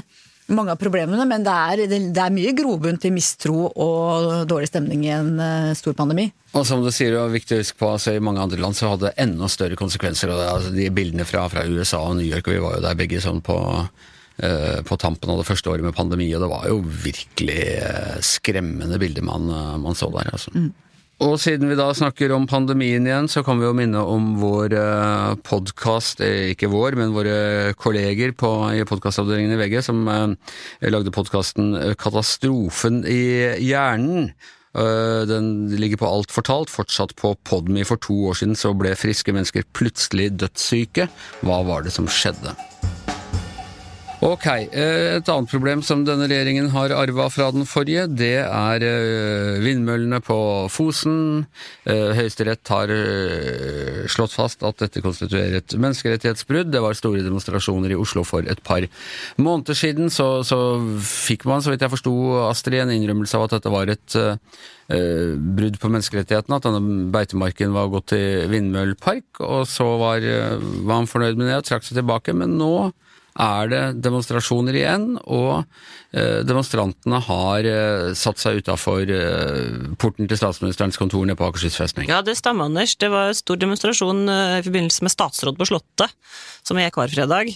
[0.52, 5.06] mange av problemene, men det er, det, er mye grobunn til mistro og dårlig stemning
[5.06, 6.28] i en eh, stor pandemi.
[6.54, 8.92] Og som du sier, er viktig å huske på, altså, i mange andre land så
[8.92, 10.34] hadde det enda større konsekvenser.
[10.34, 12.86] Og det, altså, de bildene fra, fra USA og New York, og vi var jo
[12.86, 13.58] der begge sånn på,
[14.44, 18.18] eh, på tampen av det første året med pandemi, og det var jo virkelig eh,
[18.36, 20.34] skremmende bilder man, eh, man så der.
[20.36, 20.54] Altså.
[21.24, 24.74] Og siden vi da snakker om pandemien igjen, så kan vi jo minne om vår
[24.76, 30.58] uh, podkast, ikke vår, men våre kolleger på, i podkastavdelingen i VG, som eh,
[30.92, 33.24] lagde podkasten Katastrofen i
[33.64, 34.34] hjernen.
[34.74, 37.86] Eh, Den ligger på Alt fortalt, fortsatt på Podme.
[37.86, 41.08] For to år siden så ble friske mennesker plutselig dødssyke.
[41.46, 42.58] Hva var det som skjedde?
[44.24, 48.86] Ok, eh, et annet problem som denne regjeringen har arva fra den forrige, det er
[48.88, 50.38] eh, vindmøllene på
[50.72, 51.44] Fosen.
[51.84, 52.94] Eh, Høyesterett har
[54.08, 56.72] slått fast at dette konstituerer et menneskerettighetsbrudd.
[56.72, 58.88] Det var store demonstrasjoner i Oslo for et par
[59.36, 60.08] måneder siden.
[60.14, 60.62] Så, så
[61.04, 62.16] fikk man, så vidt jeg forsto,
[62.48, 67.76] Astrid, en innrømmelse av at dette var et eh, brudd på menneskerettighetene, at denne beitemarken
[67.76, 69.44] var gått til vindmøllpark.
[69.44, 70.24] og så var,
[70.88, 72.76] var han fornøyd med det og trakk seg tilbake, men nå
[73.34, 75.64] er det demonstrasjoner igjen, og
[76.14, 81.80] eh, demonstrantene har eh, satt seg utafor eh, porten til statsministerens kontor nede på Akershus
[81.80, 82.10] festning.
[82.12, 82.94] Ja, det stemmer, Anders.
[83.00, 86.14] Det var stor demonstrasjon i forbindelse med statsråd på Slottet,
[86.64, 87.50] som er hver fredag.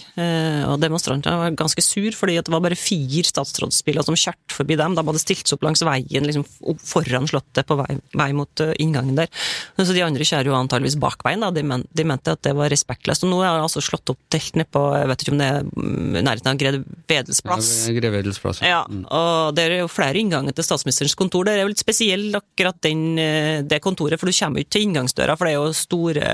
[0.68, 4.96] Og demonstrantene var ganske sur, fordi det var bare fire statsrådsbiler som kjørte forbi dem.
[4.98, 6.44] De hadde stilt seg opp langs veien liksom
[6.82, 9.30] foran Slottet, på vei, vei mot inngangen der.
[9.78, 11.52] Så de andre kjører jo antageligvis bakveien, da.
[11.54, 13.24] De, men, de mente at det var respektløst.
[13.24, 15.48] Og nå er det altså slått opp telt nede på, jeg vet ikke om det
[15.54, 17.70] er nærheten av Grevedels plass.
[17.88, 18.60] Ja, Edels plass.
[18.64, 21.46] Ja, og det er jo flere innganger til statsministerens kontor.
[21.46, 24.76] Det er jo litt spesiell akkurat den, eh, det kontoret, for du kommer jo ikke
[24.76, 26.32] til inngangsdøra, for det er jo store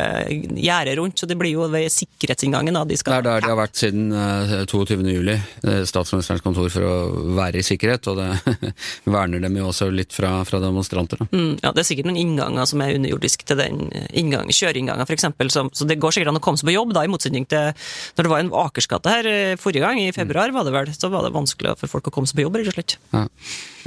[0.64, 2.75] gjerder rundt, så det blir jo ved sikkerhetsinngangen.
[2.75, 5.11] da de Det er der de har vært siden eh, 22.
[5.12, 6.94] juli, eh, statsministerens kontor, for å
[7.37, 8.73] være i sikkerhet, og det
[9.16, 11.27] verner dem jo også litt fra, fra demonstranter.
[11.31, 15.07] Mm, ja, Det er sikkert noen innganger som er underjordiske til den eh, inngang, kjøreinngangen
[15.07, 15.29] f.eks.
[15.55, 17.73] Så, så det går sikkert an å komme seg på jobb, da, i motsetning til
[18.16, 21.11] når det var en Akersgate her eh, forrige gang, i februar var det vel, så
[21.13, 22.97] var det vanskelig for folk å komme seg på jobb, rett og slett.
[23.15, 23.27] Ja.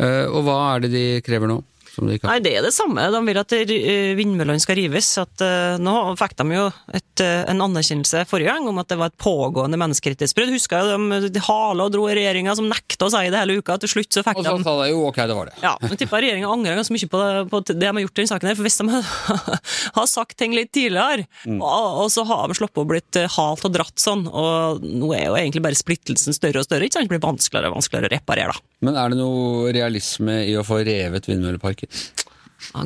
[0.04, 1.62] Eh, og hva er det de krever nå?
[1.98, 2.30] Som de kan.
[2.30, 3.02] Nei, det er det samme.
[3.10, 5.08] De vil at eh, vindmøllene skal rives.
[5.18, 9.00] At, uh, nå fikk de jo et, uh, en anerkjennelse forrige gang om at det
[9.00, 10.54] var et pågående menneskerettighetsbrudd.
[10.54, 13.58] Husker jeg de, de hala og dro i regjeringa som nekta å si det hele
[13.58, 13.80] uka.
[13.82, 15.58] Til slutt så fikk de Og så sa de jo ok, det var det.
[15.66, 18.22] Ja, men tippa regjeringa angrer ganske mye på det, på det de har gjort i
[18.22, 18.52] denne saken.
[18.52, 19.02] her, for Hvis de
[19.98, 21.26] har sagt ting litt tidligere,
[21.58, 25.32] og, og så har de sluppet å blitt halt og dratt sånn, og nå er
[25.32, 26.86] jo egentlig bare splittelsen større og større.
[26.86, 27.10] ikke sant?
[27.10, 28.54] Det blir vanskeligere og vanskeligere å reparere.
[28.54, 28.77] da.
[28.86, 31.90] Men er det noe realisme i å få revet vindmølleparker?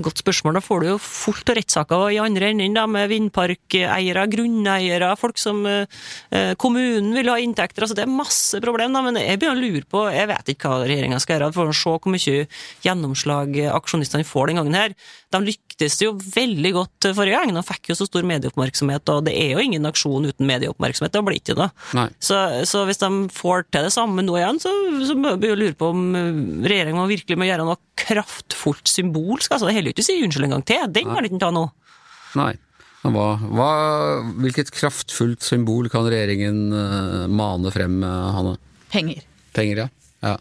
[0.03, 0.57] Godt spørsmål.
[0.57, 5.63] Da får du jo fort rettssaker i andre enden, da, med vindparkeiere, grunneiere, folk som
[5.67, 5.99] eh,
[6.35, 7.85] eh, Kommunen vil ha inntekter.
[7.85, 10.71] altså Det er masse problem, da, men jeg begynner å lure på Jeg vet ikke
[10.71, 11.51] hva regjeringa skal gjøre.
[11.55, 12.45] for å se hvor mye
[12.85, 14.95] gjennomslag aksjonistene får den gangen her.
[15.31, 17.55] De lyktes jo veldig godt forrige gang.
[17.55, 21.15] De fikk jo så stor medieoppmerksomhet, og det er jo ingen aksjon uten medieoppmerksomhet.
[21.15, 21.69] Det blir ikke det.
[22.19, 24.73] Så, så hvis de får til det samme nå igjen, så,
[25.07, 26.03] så begynner jeg å lure på om
[26.67, 29.51] regjeringa virkelig må gjøre noe kraftfullt symbolsk.
[29.53, 30.83] Altså, det holder ikke å si unnskyld en gang til.
[30.93, 31.65] Den kan du ikke ta nå.
[32.39, 32.53] Nei.
[33.01, 33.69] Hva, hva,
[34.43, 38.51] hvilket kraftfullt symbol kan regjeringen eh, mane frem, uh, Hanne?
[38.93, 39.23] Penger.
[39.57, 39.87] Penger, ja.
[40.21, 40.35] ja.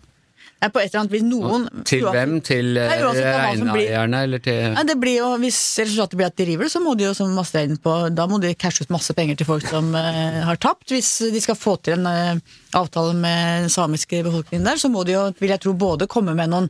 [0.61, 2.35] På et eller annet vis noen Til hvem?
[2.45, 6.73] Til reineierne, eller til ja, det blir jo, Hvis resultatet blir at de river det,
[6.75, 9.41] så må de jo som masse inn på, da må de cashe ut masse penger
[9.41, 10.93] til folk som uh, har tapt.
[10.93, 15.05] Hvis de skal få til en uh, avtale med den samiske befolkningen der, så må
[15.09, 16.69] de jo, vil jeg tro, både komme med noen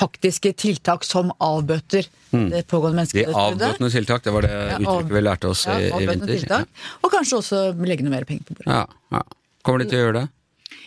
[0.00, 5.22] faktiske tiltak som avbøter det pågående De avbøtende tiltak, det var det Ja, uttrykket vi
[5.24, 6.30] lærte oss Ja, i, i vinter.
[6.30, 6.68] tiltak.
[7.02, 8.76] Og kanskje også legge noe mer penger på bordet.
[8.76, 8.84] Ja,
[9.16, 9.24] ja.
[9.66, 10.28] Kommer de til å gjøre det?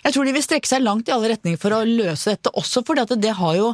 [0.04, 2.84] Jeg tror de vil strekke seg langt i alle retninger for å løse dette, også
[2.86, 3.70] fordi at det har jo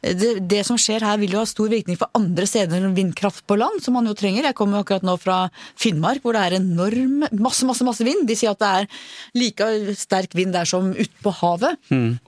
[0.00, 3.44] det, det som skjer her vil jo ha stor virkning for andre steder enn vindkraft
[3.48, 4.48] på land, som man jo trenger.
[4.48, 5.38] Jeg kommer jo akkurat nå fra
[5.80, 8.26] Finnmark, hvor det er enorm masse, masse, masse vind.
[8.28, 8.88] De sier at det er
[9.40, 11.80] like sterk vind der som ute på havet.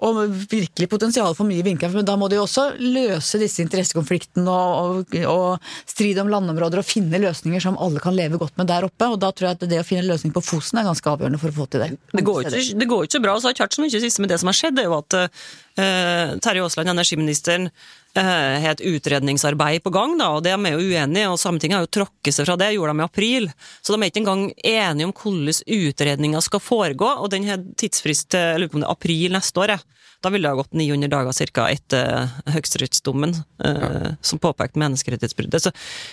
[0.03, 1.97] Og virkelig potensial for mye vindkraft.
[1.99, 6.83] Men da må de jo også løse disse interessekonfliktene og, og, og strid om landområder
[6.83, 9.11] og finne løsninger som alle kan leve godt med der oppe.
[9.13, 11.41] Og da tror jeg at det å finne en løsning på Fosen er ganske avgjørende
[11.43, 11.91] for å få til det.
[12.13, 14.31] Det går, ikke, det går ikke så bra, så har ikke så mye siste, men
[14.33, 17.69] det som har skjedd, er jo at uh, Terje Aasland, energiministeren,
[18.21, 21.31] har et utredningsarbeid på gang, da, og de er jo uenige.
[21.31, 23.49] og Sametinget har jo tråkket seg fra det, gjorde de i april.
[23.81, 28.33] Så de er ikke engang enige om hvordan utredninga skal foregå, og den har tidsfrist
[28.35, 29.77] til jeg lurer på om det er april neste år.
[29.77, 30.01] jeg.
[30.23, 33.33] Da ville det ha gått 900 dager cirka etter høyesterettsdommen
[33.67, 35.65] eh, som påpekte menneskerettighetsbruddet.
[35.65, 35.73] Så,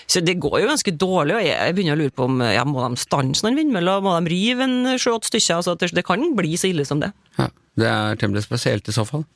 [0.09, 2.81] så det går jo ganske dårlig, og jeg, begynner å lure på om ja, må
[2.87, 5.59] de stanse noen vindmøller, må de rive en sju-åtte stykker?
[5.59, 7.11] Altså, det, det kan bli så ille som det.
[7.37, 9.27] Ja, det er temmelig spesielt i så fall.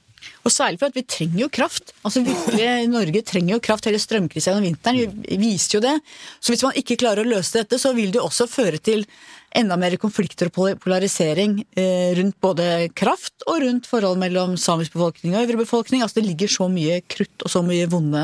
[0.43, 1.93] Og særlig for at vi trenger jo kraft.
[2.03, 3.87] Altså virkelig, Norge trenger jo kraft.
[3.89, 5.95] Hele strømkrisa gjennom vinteren vi viste jo det.
[6.39, 9.05] Så hvis man ikke klarer å løse dette, så vil det jo også føre til
[9.53, 15.35] enda mer konflikter og polarisering eh, rundt både kraft og rundt forhold mellom samisk befolkning
[15.35, 16.01] og øvrig befolkning.
[16.01, 18.23] Altså det ligger så mye krutt og så mye vonde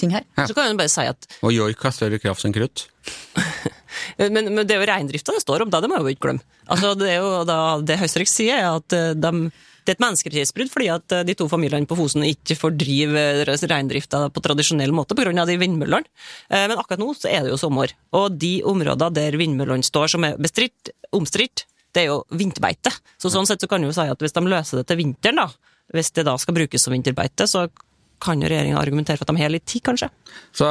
[0.00, 0.26] ting her.
[0.36, 0.46] Ja.
[0.46, 2.88] Så kan jeg bare si at Og joik har større kraft enn krutt.
[4.18, 6.26] Men, men det er jo reindrifta det står om, da, det må jeg jo ikke
[6.26, 6.42] glemme.
[6.68, 9.48] Altså, det er jo da, det Høyesterett sier, er at eh, de,
[9.88, 13.22] det er et menneskerettighetsbrudd fordi at eh, de to familiene på Fosen ikke får drive
[13.40, 15.32] eh, reindrifta på tradisjonell måte pga.
[15.48, 16.04] de vindmøllene.
[16.52, 20.12] Eh, Men akkurat nå så er det jo sommer, og de områdene der vindmøllene står
[20.12, 21.64] som er bestridt, omstridt,
[21.96, 22.92] det er jo vinterbeite.
[23.16, 25.40] Så sånn sett så kan du jo si at hvis de løser det til vinteren,
[25.40, 25.48] da,
[25.96, 27.70] hvis det da skal brukes som vinterbeite, så
[28.20, 30.10] kan jo regjeringa argumentere for at de har litt tid, kanskje.
[30.52, 30.68] Så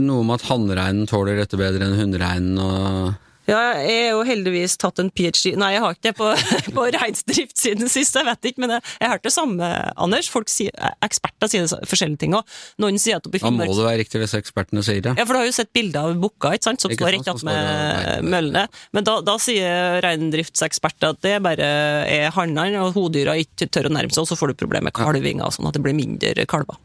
[0.00, 3.18] noe om at hannreinen tåler dette bedre enn hunnreinen og
[3.50, 5.56] Ja, jeg har jo heldigvis tatt en ph.d.
[5.58, 6.28] Nei, jeg har ikke det på,
[6.76, 10.30] på reinsdrift siden sist, jeg vet ikke, men jeg, jeg har hørt det samme, Anders.
[10.30, 12.58] Folk sier, Eksperter sier forskjellige ting, òg.
[12.82, 15.16] noen sier at oppe i Da må det være riktig hvis ekspertene sier det.
[15.18, 17.32] ja, for du har jo sett bilder av bukka ikke sant, som Ikke står rett
[17.34, 18.66] attmed møllene.
[18.96, 21.72] Men da, da sier reindriftseksperter at det bare
[22.10, 24.96] er hannene, og hodyra ikke tør å nærme seg, og så får du problemer med
[24.96, 26.78] kalvinga, sånn at det blir mindre kalver.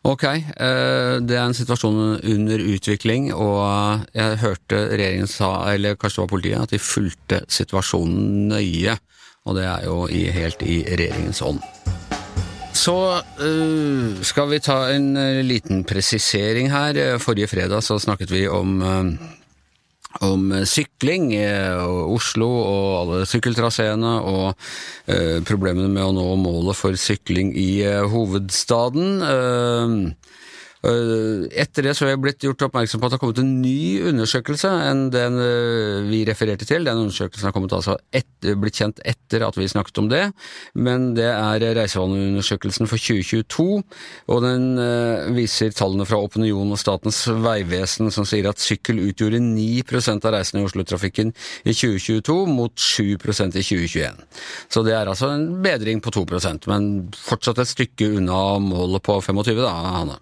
[0.00, 6.22] Ok, eh, det er en situasjon under utvikling, og jeg hørte regjeringen sa, eller kanskje
[6.22, 8.96] det var politiet, at de fulgte situasjonen nøye.
[9.48, 11.60] Og det er jo i, helt i regjeringens ånd.
[12.76, 12.96] Så
[13.44, 17.18] eh, skal vi ta en eh, liten presisering her.
[17.20, 18.80] Forrige fredag så snakket vi om
[20.18, 21.46] om eh, sykling i
[22.10, 24.48] Oslo og alle sykkeltraseene og
[25.06, 30.14] eh, problemene med å nå målet for sykling i eh, hovedstaden.
[30.80, 33.50] Eh, etter det så er jeg blitt gjort oppmerksom på at det har kommet en
[33.60, 36.86] ny undersøkelse enn den eh, vi refererte til.
[36.88, 37.98] Den undersøkelsen har altså
[38.40, 40.22] blitt kjent etter at vi snakket om det,
[40.72, 43.66] men det er reisevaneundersøkelsen for 2022,
[44.32, 49.42] og den eh, viser tallene fra Opinion og Statens vegvesen som sier at sykkel utgjorde
[49.44, 51.34] 9 av reisene i Oslo-trafikken
[51.68, 54.24] i 2022 mot 7% i 2021.
[54.72, 56.90] Så det er altså en bedring på 2% men
[57.20, 60.20] fortsatt et stykke unna målet på 25 da, Hanne.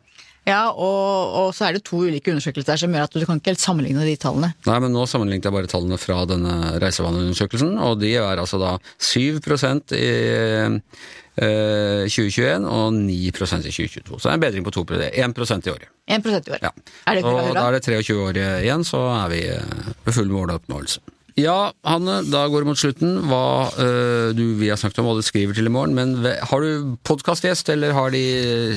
[0.49, 3.41] Ja, og, og så er det to ulike undersøkelser der som gjør at du kan
[3.41, 4.53] ikke helt sammenligne de tallene.
[4.69, 8.77] Nei, men nå sammenlignet jeg bare tallene fra denne reisevaneundersøkelsen, og de er altså da
[8.97, 10.09] 7% i
[10.49, 14.17] eh, 2021 og 9% i 2022.
[14.17, 15.93] Så det er en bedring på 2% 1% i året.
[16.17, 16.65] 1% i år.
[16.65, 16.73] Ja.
[17.13, 21.05] Er og da er det 23 år igjen, så er vi eh, ved full måloppnåelse.
[21.39, 23.15] Ja, Hanne, da går det mot slutten.
[23.31, 23.43] Hva
[23.79, 26.97] eh, du, vi har snakket om hva du skriver til i morgen, men har du
[27.07, 28.23] podkastgjest, eller har de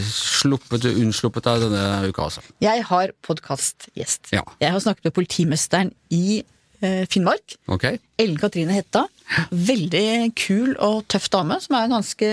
[0.05, 2.45] sluppet, unnsluppet deg denne uka, altså?
[2.61, 4.33] Jeg har podkastgjest.
[4.35, 4.45] Ja.
[4.61, 6.43] Jeg har snakket med politimesteren i
[6.83, 7.57] eh, Finnmark.
[7.71, 7.87] Ok?
[8.21, 9.07] Ellen Katrine Hetta.
[9.49, 10.05] Veldig
[10.37, 12.31] kul og tøff dame, som er ganske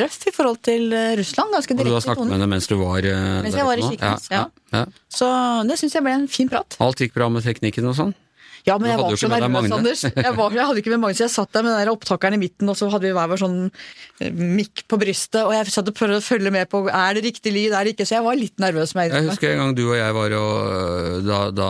[0.00, 1.52] røff i forhold til eh, Russland.
[1.58, 3.04] Ganske Og du har snakket med henne mens du var
[3.44, 4.44] Mens jeg var i oppe ja, ja.
[4.72, 4.84] ja.
[5.12, 5.28] Så
[5.68, 6.80] det syns jeg ble en fin prat.
[6.80, 8.16] Alt gikk bra med teknikken og sånn?
[8.64, 9.72] Ja, men jeg var så nervøs.
[9.76, 10.02] Anders.
[10.08, 12.36] Jeg, var, jeg hadde ikke med Magne, så jeg satt der med den der opptakeren
[12.36, 15.74] i midten, og så hadde vi hver vår sånn eh, mikk på brystet, og jeg
[15.74, 18.16] satt og prøvde å følge med på er det riktig lyd, er det ikke, så
[18.16, 18.94] jeg var litt nervøs.
[18.96, 21.68] Med Jeg husker en gang du og jeg var og da, da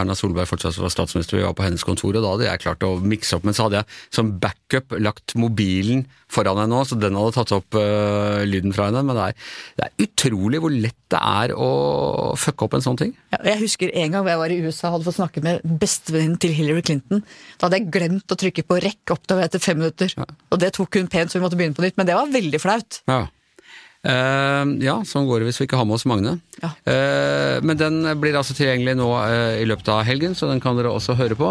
[0.00, 2.86] Erna Solberg fortsatt var statsminister, vi var på hennes kontor, og da hadde jeg klart
[2.86, 6.98] å mikse opp, men så hadde jeg som backup lagt mobilen foran henne nå, så
[6.98, 9.04] den hadde tatt opp uh, lyden fra henne.
[9.06, 11.68] Men det er, det er utrolig hvor lett det er å
[12.40, 13.12] fucke opp en sånn ting.
[13.30, 15.62] Ja, jeg husker en gang hvor jeg var i USA og hadde fått snakke med
[16.16, 17.22] bestevenninnen til Hillary Clinton.
[17.56, 20.12] Da hadde jeg glemt å trykke på rekk oppdaga etter fem minutter.
[20.50, 21.96] Og det tok hun pent, så vi måtte begynne på nytt.
[22.00, 23.00] Men det var veldig flaut.
[23.10, 23.26] Ja.
[24.06, 26.36] Eh, ja, sånn går det hvis vi ikke har med oss Magne.
[26.62, 26.70] Ja.
[26.88, 30.78] Eh, men den blir altså tilgjengelig nå eh, i løpet av helgen, så den kan
[30.78, 31.50] dere også høre på.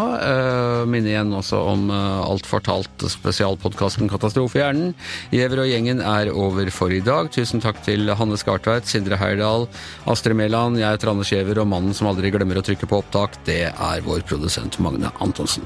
[0.90, 4.94] Minne igjen også om Alt fortalt, spesialpodkasten Katastrofehjernen.
[5.34, 7.32] Giæver og gjengen er over for i dag.
[7.36, 9.68] Tusen takk til Hanne Skartveit, Sindre Heyerdahl,
[10.12, 13.42] Astrid Mæland, jeg heter Anders Giæver, og mannen som aldri glemmer å trykke på opptak,
[13.50, 15.66] det er vår produsent Magne Antonsen.